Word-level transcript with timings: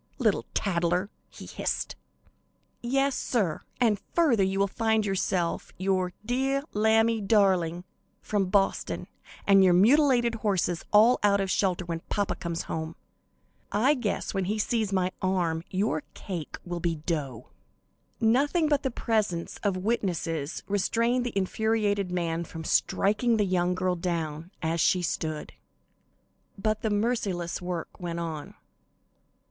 "Little 0.17 0.45
tattler!" 0.55 1.11
he 1.29 1.45
hissed. 1.45 1.95
"Yes, 2.81 3.15
sir, 3.15 3.61
and 3.79 4.01
further 4.15 4.41
you 4.43 4.57
will 4.57 4.65
find 4.67 5.05
yourself, 5.05 5.71
your 5.77 6.11
'deah 6.25 6.63
lambie 6.73 7.21
darling' 7.21 7.83
from 8.19 8.47
Boston, 8.49 9.05
and 9.45 9.63
your 9.63 9.75
mutilated 9.75 10.33
horses 10.41 10.83
all 10.91 11.19
out 11.21 11.39
of 11.39 11.51
shelter 11.51 11.85
when 11.85 11.99
papa 12.09 12.33
comes 12.33 12.63
home. 12.63 12.95
I 13.71 13.93
guess 13.93 14.33
when 14.33 14.45
he 14.45 14.57
sees 14.57 14.91
my 14.91 15.11
arm 15.21 15.61
your 15.69 16.01
cake 16.15 16.57
will 16.65 16.79
be 16.79 16.95
dough." 16.95 17.51
Nothing 18.19 18.67
but 18.67 18.81
the 18.81 18.89
presence 18.89 19.59
of 19.61 19.77
witnesses 19.77 20.63
restrained 20.65 21.27
the 21.27 21.37
infuriated 21.37 22.11
man 22.11 22.43
from 22.43 22.63
striking 22.63 23.37
the 23.37 23.45
young 23.45 23.75
girl 23.75 23.95
down, 23.95 24.49
as 24.63 24.81
she 24.81 25.03
stood. 25.03 25.53
But 26.57 26.81
the 26.81 26.89
merciless 26.89 27.61
work 27.61 27.99
went 27.99 28.19
on. 28.19 28.55